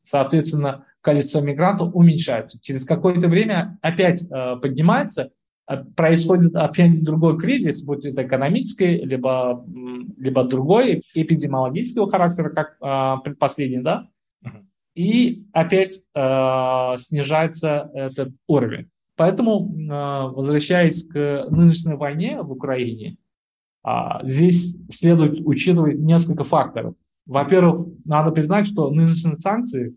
[0.04, 2.60] соответственно, количество мигрантов уменьшается.
[2.62, 5.32] Через какое-то время опять э, поднимается,
[5.70, 9.66] э, происходит опять другой кризис, будь это экономический, либо,
[10.18, 14.10] либо другой, эпидемиологического характера, как э, предпоследний, да,
[14.96, 18.90] и опять э, снижается этот уровень.
[19.16, 23.18] Поэтому, э, возвращаясь к нынешней войне в Украине,
[23.86, 23.90] э,
[24.24, 26.96] здесь следует учитывать несколько факторов.
[27.26, 29.96] Во-первых, надо признать, что нынешние санкции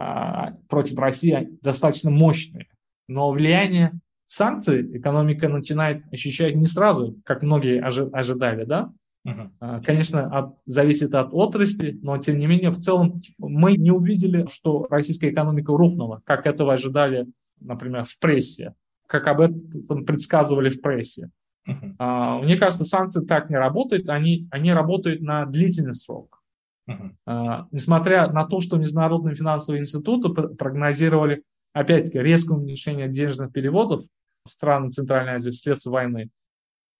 [0.00, 2.66] а, против России достаточно мощные,
[3.08, 3.92] но влияние
[4.26, 8.92] санкций экономика начинает ощущать не сразу, как многие ожидали, да?
[9.28, 9.84] Uh-huh.
[9.84, 14.86] Конечно, от, зависит от отрасли, но тем не менее в целом мы не увидели, что
[14.88, 17.26] российская экономика рухнула, как этого ожидали,
[17.60, 18.74] например, в прессе,
[19.06, 21.30] как об этом предсказывали в прессе.
[21.68, 21.94] Uh-huh.
[21.98, 26.42] А, мне кажется, санкции так не работают, они, они работают на длительный срок.
[26.88, 27.66] Uh-huh.
[27.70, 31.42] Несмотря на то, что Международные финансовые институты прогнозировали,
[31.74, 34.04] опять-таки, резкое уменьшение денежных переводов
[34.46, 36.30] в страны Центральной Азии вследствие войны.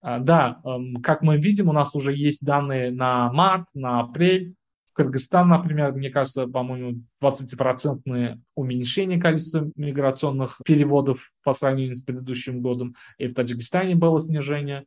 [0.01, 0.61] А, да,
[1.03, 4.55] как мы видим, у нас уже есть данные на март, на апрель.
[4.91, 12.61] В Кыргызстан, например, мне кажется, по-моему, 20% уменьшение количества миграционных переводов по сравнению с предыдущим
[12.63, 12.95] годом.
[13.19, 14.85] И в Таджикистане было снижение.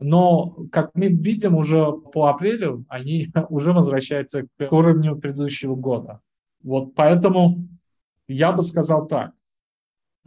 [0.00, 6.20] Но, как мы видим, уже по апрелю они уже возвращаются к уровню предыдущего года.
[6.62, 7.68] Вот поэтому
[8.26, 9.32] я бы сказал так.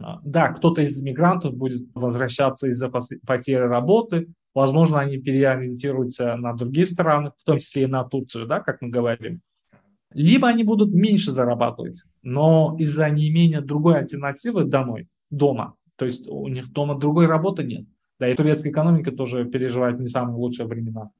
[0.00, 2.90] А, да, кто-то из мигрантов будет возвращаться из-за
[3.26, 4.28] потери работы.
[4.54, 8.88] Возможно, они переориентируются на другие страны, в том числе и на Турцию, да, как мы
[8.88, 9.40] говорим.
[10.12, 15.74] Либо они будут меньше зарабатывать, но из-за неимения другой альтернативы домой, дома.
[15.96, 17.84] То есть у них дома другой работы нет.
[18.18, 21.10] Да и турецкая экономика тоже переживает не самые лучшие времена.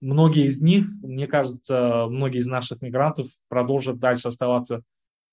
[0.00, 4.82] Многие из них, мне кажется, многие из наших мигрантов продолжат дальше оставаться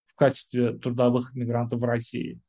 [0.05, 2.39] в качестве трудовых мигрантов в России.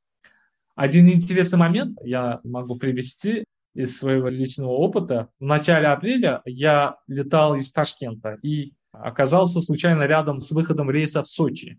[0.81, 5.29] Один интересный момент я могу привести из своего личного опыта.
[5.39, 11.29] В начале апреля я летал из Ташкента и оказался случайно рядом с выходом рейса в
[11.29, 11.79] Сочи.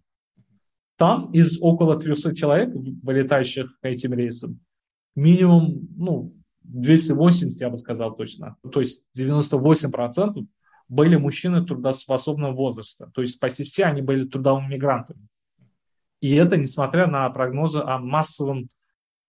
[0.97, 4.59] Там из около 300 человек, вылетающих этим рейсом,
[5.15, 8.57] минимум ну, 280, я бы сказал точно.
[8.71, 10.45] То есть 98%
[10.89, 13.09] были мужчины трудоспособного возраста.
[13.15, 15.27] То есть почти все они были трудовыми мигрантами.
[16.19, 18.69] И это несмотря на прогнозы о массовом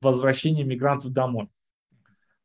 [0.04, 1.48] возвращении мигрантов домой.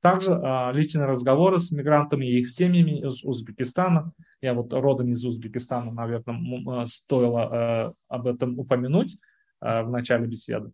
[0.02, 4.12] Также а, личные разговоры с мигрантами и их семьями из Узбекистана.
[4.42, 9.18] Я вот родом из Узбекистана, наверное, стоило э, об этом упомянуть
[9.62, 10.72] э, в начале беседы.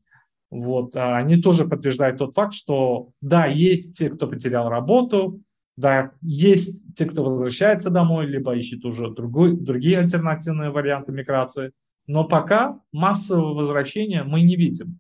[0.52, 5.42] Вот, а они тоже подтверждают тот факт, что да, есть те, кто потерял работу,
[5.78, 11.72] да, есть те, кто возвращается домой, либо ищет уже другой, другие альтернативные варианты миграции.
[12.06, 15.00] Но пока массового возвращения мы не видим.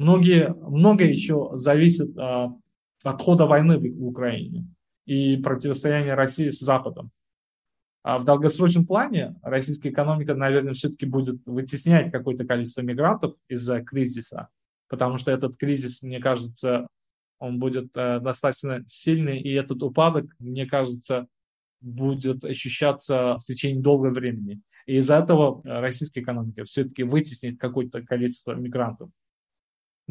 [0.00, 2.54] Многие, многое еще зависит а,
[3.02, 4.66] от хода войны в, в Украине
[5.04, 7.10] и противостояния России с Западом.
[8.02, 14.48] А в долгосрочном плане российская экономика, наверное, все-таки будет вытеснять какое-то количество мигрантов из-за кризиса
[14.90, 16.86] потому что этот кризис, мне кажется,
[17.38, 21.26] он будет э, достаточно сильный, и этот упадок, мне кажется,
[21.80, 24.60] будет ощущаться в течение долгого времени.
[24.86, 29.10] И из-за этого российская экономика все-таки вытеснит какое-то количество мигрантов.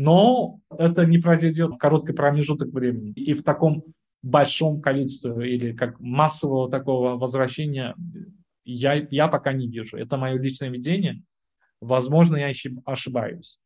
[0.02, 3.12] Но это не произойдет в короткий промежуток времени.
[3.12, 3.84] И в таком
[4.22, 7.94] большом количестве или как массового такого возвращения
[8.64, 9.98] я, я пока не вижу.
[9.98, 11.22] Это мое личное видение.
[11.82, 12.54] Возможно, я
[12.86, 13.60] ошибаюсь.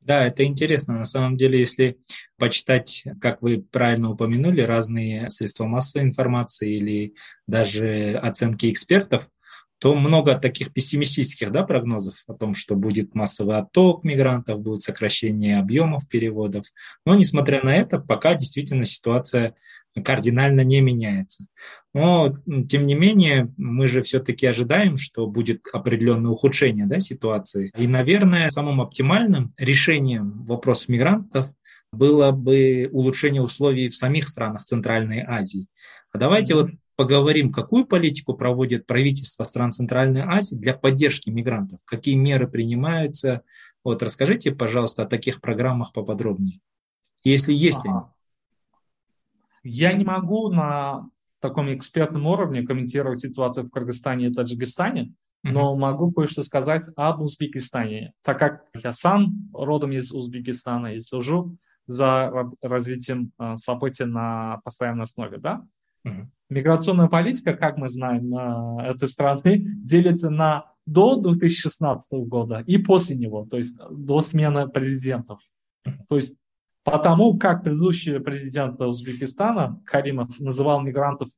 [0.00, 0.94] Да, это интересно.
[0.94, 1.98] На самом деле, если
[2.38, 7.14] почитать, как вы правильно упомянули, разные средства массовой информации или
[7.46, 9.28] даже оценки экспертов,
[9.78, 15.58] то много таких пессимистических да, прогнозов о том, что будет массовый отток мигрантов, будет сокращение
[15.58, 16.66] объемов переводов.
[17.06, 19.54] Но, несмотря на это, пока действительно ситуация
[20.04, 21.44] кардинально не меняется.
[21.94, 22.36] Но,
[22.68, 27.72] тем не менее, мы же все-таки ожидаем, что будет определенное ухудшение да, ситуации.
[27.76, 31.48] И, наверное, самым оптимальным решением вопроса мигрантов
[31.92, 35.66] было бы улучшение условий в самих странах Центральной Азии.
[36.12, 42.16] А давайте вот поговорим, какую политику проводит правительство стран Центральной Азии для поддержки мигрантов, какие
[42.16, 43.42] меры принимаются.
[43.84, 46.58] Вот расскажите, пожалуйста, о таких программах поподробнее,
[47.22, 48.00] если есть они.
[49.62, 56.10] Я не могу на таком экспертном уровне комментировать ситуацию в Кыргызстане и Таджикистане, но могу
[56.10, 63.30] кое-что сказать об Узбекистане, так как я сам родом из Узбекистана и служу за развитием
[63.38, 65.64] э, событий на постоянной основе, да?
[66.50, 68.34] Миграционная политика, как мы знаем,
[68.78, 75.40] этой страны делится на до 2016 года и после него, то есть до смены президентов.
[76.08, 76.36] То есть
[76.82, 81.28] потому как предыдущий президент Узбекистана Каримов называл мигрантов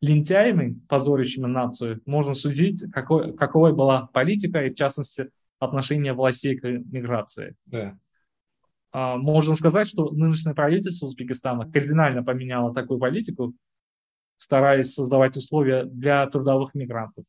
[0.00, 6.64] лентяями, позорящими нацию, можно судить, какой, какой была политика и, в частности, отношение властей к
[6.64, 7.56] миграции.
[7.66, 7.98] Да.
[8.92, 13.54] А, можно сказать, что нынешнее правительство Узбекистана кардинально поменяло такую политику,
[14.38, 17.24] стараясь создавать условия для трудовых мигрантов.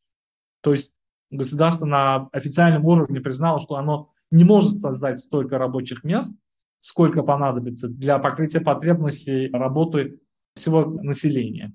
[0.62, 0.93] То есть
[1.32, 6.34] государство на официальном уровне признало, что оно не может создать столько рабочих мест,
[6.82, 10.20] сколько понадобится для покрытия потребностей работы
[10.55, 11.74] всего населения.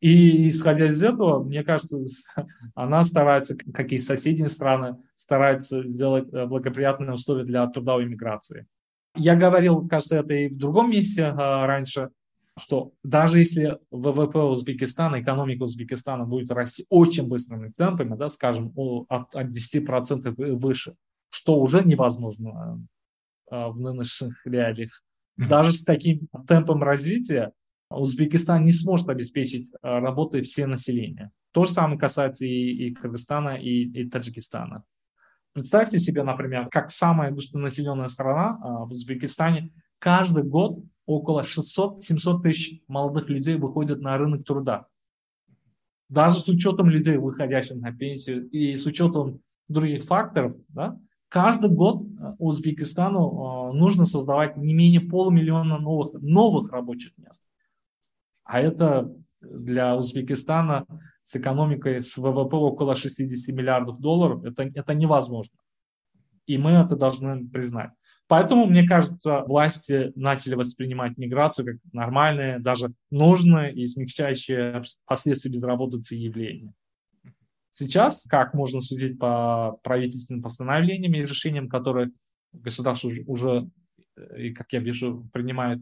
[0.00, 1.98] И исходя из этого, мне кажется,
[2.74, 8.66] она старается, как и соседние страны, старается сделать э, благоприятные условия для трудовой миграции.
[9.16, 12.10] Я говорил, кажется, это и в другом месте а, раньше,
[12.58, 19.34] что даже если ВВП Узбекистана, экономика Узбекистана будет расти очень быстрыми темпами, да, скажем, от,
[19.34, 20.94] от 10% и выше,
[21.30, 22.84] что уже невозможно
[23.50, 25.02] а, в нынешних реалиях.
[25.36, 27.52] Даже с таким темпом развития
[27.90, 31.30] Узбекистан не сможет обеспечить а, работой все населения.
[31.52, 34.84] То же самое касается и, и Кыргызстана, и, и Таджикистана.
[35.54, 42.82] Представьте себе, например, как самая густонаселенная страна а, в Узбекистане каждый год около 600-700 тысяч
[42.86, 44.86] молодых людей выходят на рынок труда.
[46.10, 50.98] Даже с учетом людей, выходящих на пенсию, и с учетом других факторов, да,
[51.30, 57.42] каждый год э, Узбекистану э, нужно создавать не менее полумиллиона новых, новых рабочих мест.
[58.44, 60.86] А это для Узбекистана
[61.22, 65.56] с экономикой с ВВП около 60 миллиардов долларов, это, это невозможно.
[66.44, 67.92] И мы это должны признать.
[68.28, 76.14] Поэтому, мне кажется, власти начали воспринимать миграцию как нормальное, даже нужное и смягчающее последствия безработицы
[76.14, 76.74] явление.
[77.70, 82.10] Сейчас, как можно судить по правительственным постановлениям и решениям, которые
[82.52, 83.70] государство уже,
[84.16, 85.80] э, и как я вижу, принимает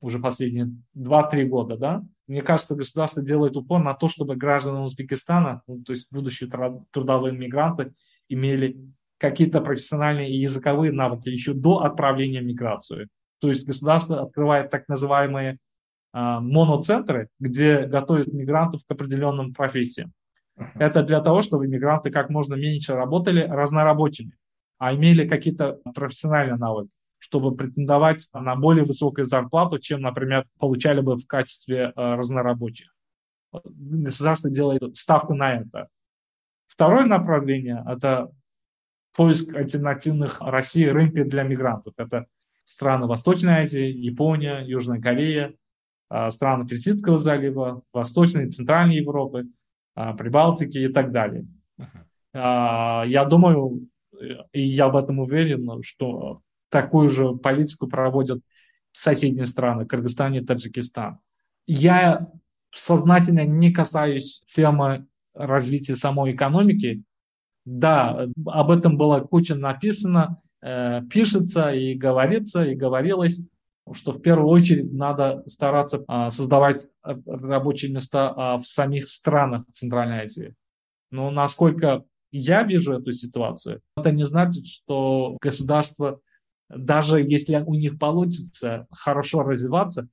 [0.00, 5.62] уже последние 2-3 года, да, мне кажется, государство делает упор на то, чтобы граждане Узбекистана,
[5.66, 6.50] ну, то есть будущие
[6.90, 7.94] трудовые мигранты,
[8.28, 8.76] имели
[9.22, 13.08] какие-то профессиональные и языковые навыки еще до отправления в миграцию.
[13.40, 15.56] То есть государство открывает так называемые э,
[16.12, 20.12] моноцентры, где готовят мигрантов к определенным профессиям.
[20.74, 24.32] Это для того, чтобы мигранты как можно меньше работали разнорабочими,
[24.78, 31.16] а имели какие-то профессиональные навыки, чтобы претендовать на более высокую зарплату, чем, например, получали бы
[31.16, 32.92] в качестве э, разнорабочих.
[33.52, 35.86] Государство делает ставку на это.
[36.66, 38.32] Второе направление– это
[39.14, 41.94] поиск альтернативных России рынка для мигрантов.
[41.96, 42.26] Это
[42.64, 45.54] страны Восточной Азии, Япония, Южная Корея,
[46.08, 49.48] а, страны Персидского залива, Восточной и Центральной Европы,
[49.94, 51.46] а, Прибалтики и так далее.
[51.78, 53.08] Uh-huh.
[53.08, 53.88] Я думаю,
[54.52, 56.40] и я в этом уверен, что
[56.70, 58.40] такую же политику проводят
[58.92, 61.18] соседние страны, Кыргызстан и Таджикистан.
[61.66, 62.28] Я
[62.74, 67.02] сознательно не касаюсь темы развития самой экономики,
[67.64, 73.42] да, об этом было куча написано, э, пишется и говорится, и говорилось,
[73.92, 80.22] что в первую очередь надо стараться э, создавать рабочие места э, в самих странах Центральной
[80.22, 80.54] Азии.
[81.10, 86.20] Но насколько я вижу эту ситуацию, это не значит, что государство,
[86.68, 90.08] даже если у них получится хорошо развиваться,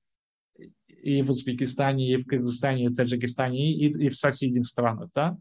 [0.87, 5.37] и в Узбекистане, и в Кыргызстане, и в Таджикистане, и, и в соседних странах, да,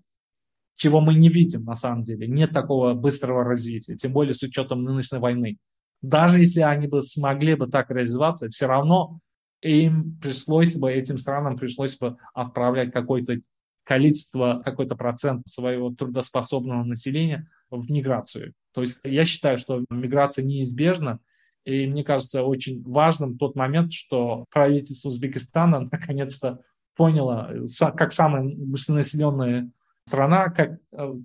[0.78, 2.28] чего мы не видим на самом деле.
[2.28, 5.58] Нет такого быстрого развития, тем более с учетом нынешней войны.
[6.02, 9.18] Даже если они бы смогли бы так развиваться, все равно
[9.60, 13.40] им пришлось бы, этим странам пришлось бы отправлять какое-то
[13.82, 18.52] количество, какой-то процент своего трудоспособного населения в миграцию.
[18.72, 21.18] То есть я считаю, что миграция неизбежна,
[21.64, 26.60] и мне кажется очень важным тот момент, что правительство Узбекистана наконец-то
[26.94, 27.52] поняло,
[27.96, 29.72] как самое густонаселенное
[30.08, 30.78] страна, как,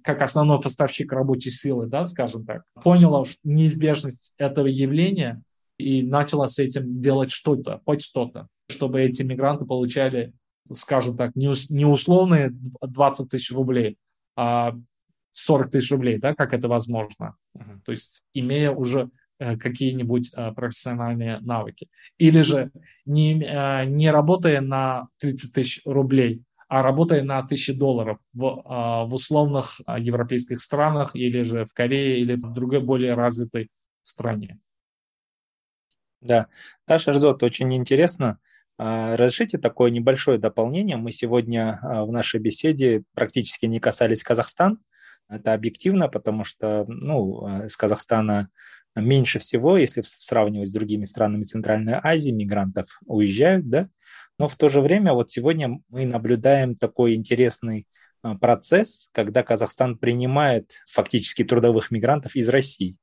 [0.04, 5.42] как основной поставщик рабочей силы, да, скажем так, поняла неизбежность этого явления
[5.78, 10.34] и начала с этим делать что-то, хоть что-то, чтобы эти мигранты получали
[10.72, 13.98] скажем так, не, не условные 20 тысяч рублей,
[14.36, 14.74] а
[15.34, 17.36] 40 тысяч рублей, да, как это возможно.
[17.86, 19.10] То есть имея уже
[19.40, 21.88] э, какие-нибудь э, профессиональные навыки.
[22.18, 22.72] Или же
[23.06, 26.44] не, э, не работая на 30 тысяч рублей,
[26.74, 32.34] а работая на 1000 долларов в, в условных европейских странах или же в Корее или
[32.34, 33.70] в другой более развитой
[34.02, 34.58] стране.
[36.20, 36.48] Да,
[36.88, 38.40] да, Шерзот, очень интересно.
[38.80, 40.98] А, разрешите такое небольшое дополнение.
[40.98, 44.78] Мы сегодня в нашей беседе практически не касались Казахстана,
[45.30, 48.50] это объективно, потому что ну, из Казахстана
[48.96, 53.90] меньше всего, если сравнивать с другими странами Центральной Азии, мигрантов уезжают, да,
[54.38, 57.88] но в то же время вот сегодня мы наблюдаем такой интересный
[58.24, 62.98] э, процесс, когда Казахстан принимает фактически трудовых мигрантов из России.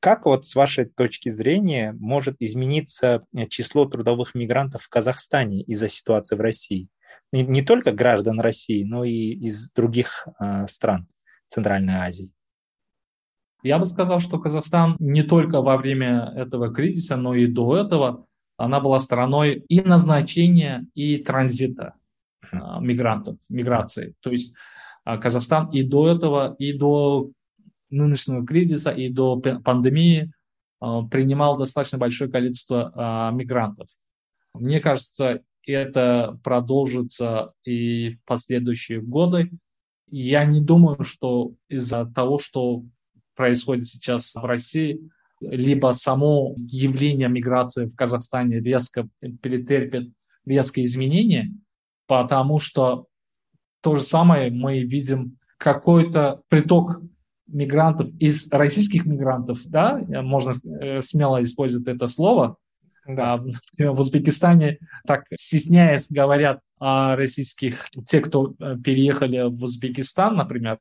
[0.00, 5.88] Как вот с вашей точки зрения может измениться э, число трудовых мигрантов в Казахстане из-за
[5.88, 6.88] ситуации в России?
[7.32, 11.08] Не, не только граждан России, но и из других э, стран.
[11.48, 12.32] Центральной Азии?
[13.62, 18.26] Я бы сказал, что Казахстан не только во время этого кризиса, но и до этого
[18.56, 21.94] она была стороной и назначения, и транзита
[22.50, 24.14] а, мигрантов, миграции.
[24.20, 24.54] То есть
[25.04, 27.30] а, Казахстан и до этого, и до
[27.90, 30.32] нынешнего кризиса, и до пандемии
[30.80, 33.88] а, принимал достаточно большое количество мигрантов.
[34.54, 39.50] Мне кажется, это продолжится и в последующие годы.
[40.08, 42.84] Я не думаю, что из-за того, что
[43.34, 45.00] происходит сейчас в России,
[45.40, 50.12] либо само явление миграции в Казахстане резко перетерпит
[50.44, 51.52] резкие изменения,
[52.06, 53.06] потому что
[53.82, 57.00] то же самое мы видим какой-то приток
[57.46, 62.56] мигрантов из российских мигрантов, да, можно э, смело использовать это слово,
[63.06, 63.34] да.
[63.34, 70.78] А, в Узбекистане так стесняясь говорят о российских, те, кто э, переехали в Узбекистан, например,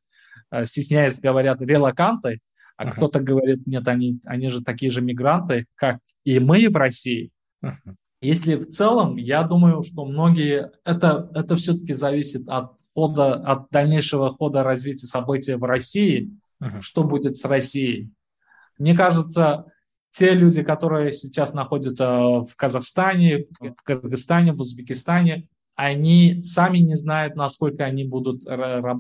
[0.52, 2.40] э, стесняясь говорят релаканты,
[2.78, 2.92] а uh-huh.
[2.92, 7.32] кто-то говорит, нет, они, они же такие же мигранты, как и мы в России.
[7.64, 7.96] Uh-huh.
[8.22, 14.34] Если в целом, я думаю, что многие, это, это все-таки зависит от хода, от дальнейшего
[14.34, 16.82] хода развития событий в России, uh-huh.
[16.82, 18.12] что будет с Россией.
[18.78, 19.66] Мне кажется,
[20.12, 27.36] те люди, которые сейчас находятся в Казахстане, в Кыргызстане, в Узбекистане, они сами не знают,
[27.36, 28.44] насколько они будут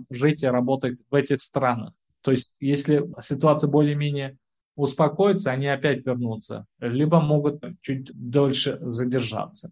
[0.09, 1.93] жить и работать в этих странах.
[2.25, 4.35] То есть, если ситуация более-менее
[4.75, 9.69] успокоится, они опять вернутся, либо могут чуть дольше задержаться.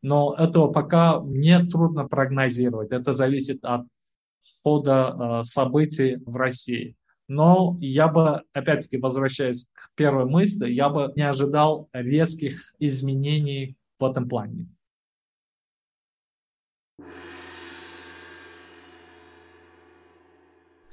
[0.00, 2.92] Но этого пока мне трудно прогнозировать.
[2.92, 3.84] Это зависит от
[4.62, 6.94] хода э, событий в России.
[7.26, 14.04] Но я бы, опять-таки, возвращаясь к первой мысли, я бы не ожидал резких изменений в
[14.04, 14.68] этом плане.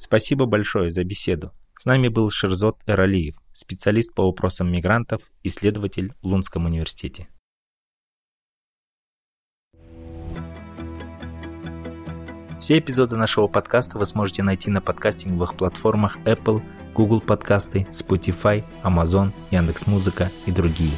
[0.09, 1.51] Спасибо большое за беседу.
[1.77, 7.27] С нами был Шерзот Эралиев, специалист по вопросам мигрантов, исследователь в Лунском университете.
[12.59, 16.63] Все эпизоды нашего подкаста вы сможете найти на подкастинговых платформах Apple,
[16.95, 20.97] Google подкасты, Spotify, Amazon, Яндекс.Музыка и другие.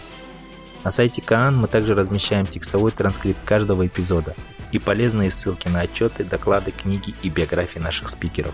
[0.86, 4.36] На сайте Каан мы также размещаем текстовой транскрипт каждого эпизода
[4.72, 8.54] и полезные ссылки на отчеты, доклады, книги и биографии наших спикеров.